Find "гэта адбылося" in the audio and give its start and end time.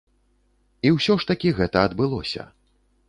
1.59-2.51